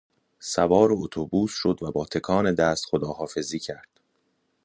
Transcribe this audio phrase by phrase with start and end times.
[0.39, 3.89] سوار اتوبوس شد و با تکان دست خداحافظی کرد.